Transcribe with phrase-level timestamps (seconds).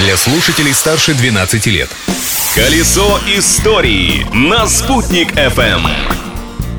[0.00, 1.90] для слушателей старше 12 лет.
[2.54, 5.86] Колесо истории на «Спутник FM.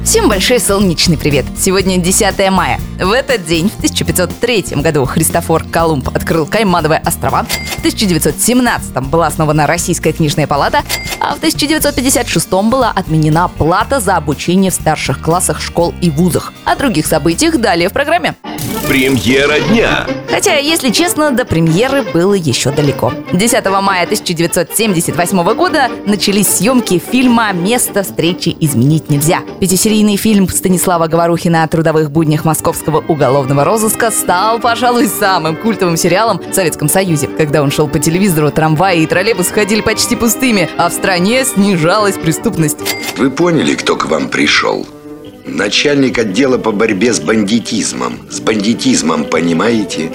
[0.03, 1.45] Всем большой солнечный привет!
[1.55, 2.81] Сегодня 10 мая.
[2.99, 7.45] В этот день, в 1503 году, Христофор Колумб открыл Каймановые острова.
[7.45, 10.81] В 1917 была основана Российская книжная палата,
[11.21, 16.51] а в 1956 была отменена плата за обучение в старших классах школ и вузах.
[16.65, 18.33] О других событиях далее в программе.
[18.87, 20.07] Премьера дня.
[20.29, 23.13] Хотя, если честно, до премьеры было еще далеко.
[23.31, 29.41] 10 мая 1978 года начались съемки фильма «Место встречи изменить нельзя».
[29.59, 36.39] Пятисерийный фильм Станислава Говорухина о трудовых буднях московского уголовного розыска стал, пожалуй, самым культовым сериалом
[36.39, 37.27] в Советском Союзе.
[37.27, 41.10] Когда он шел по телевизору, трамваи и троллейбусы ходили почти пустыми, а в стране
[41.45, 42.77] снижалась преступность.
[43.17, 44.87] Вы поняли, кто к вам пришел?
[45.45, 48.19] Начальник отдела по борьбе с бандитизмом.
[48.29, 50.11] С бандитизмом, понимаете?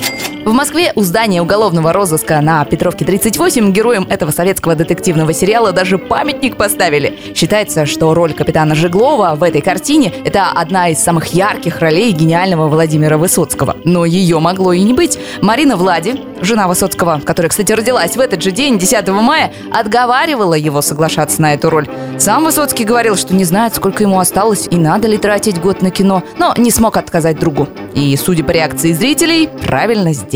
[0.46, 5.98] В Москве у здания уголовного розыска на Петровке 38 героям этого советского детективного сериала даже
[5.98, 7.18] памятник поставили.
[7.34, 12.68] Считается, что роль капитана Жеглова в этой картине– это одна из самых ярких ролей гениального
[12.68, 13.76] Владимира Высоцкого.
[13.82, 15.18] Но ее могло и не быть.
[15.42, 20.80] Марина Влади, жена Высоцкого, которая, кстати, родилась в этот же день, 10 мая, отговаривала его
[20.80, 21.88] соглашаться на эту роль.
[22.20, 25.90] Сам Высоцкий говорил, что не знает, сколько ему осталось и надо ли тратить год на
[25.90, 27.66] кино, но не смог отказать другу.
[27.94, 30.35] И, судя по реакции зрителей, правильно сделал.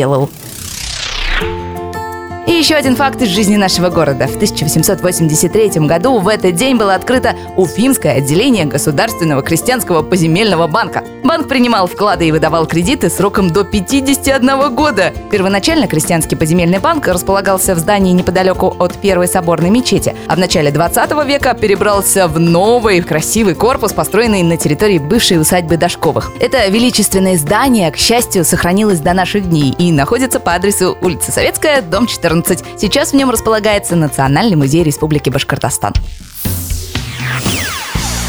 [2.47, 4.27] И еще один факт из жизни нашего города.
[4.27, 11.03] В 1883 году в этот день было открыто Уфимское отделение Государственного крестьянского поземельного банка.
[11.25, 15.15] Банк принимал вклады и выдавал кредиты сроком до 51 года.
[15.31, 20.71] Первоначально крестьянский поземельный банк располагался в здании неподалеку от Первой соборной мечети, а в начале
[20.71, 26.31] 20 века перебрался в новый красивый корпус, построенный на территории бывшей усадьбы Дашковых.
[26.39, 31.81] Это величественное здание, к счастью, сохранилось до наших дней и находится по адресу улица Советская,
[31.81, 32.50] дом 14.
[32.79, 35.93] Сейчас в нем располагается Национальный музей Республики Башкортостан.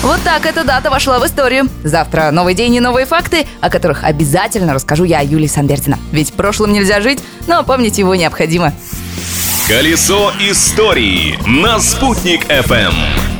[0.01, 1.69] Вот так эта дата вошла в историю.
[1.83, 5.99] Завтра новый день и новые факты, о которых обязательно расскажу я, Юлия Самбердина.
[6.11, 8.73] Ведь прошлым нельзя жить, но помнить его необходимо.
[9.67, 13.30] Колесо истории на «Спутник FM.